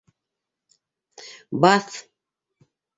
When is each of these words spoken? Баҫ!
Баҫ! 1.67 2.03